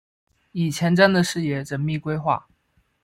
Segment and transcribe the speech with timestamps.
[0.51, 2.47] 以前瞻的视野缜密规划